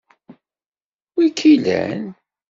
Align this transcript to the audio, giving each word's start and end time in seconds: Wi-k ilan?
Wi-k 1.15 1.39
ilan? 1.53 2.03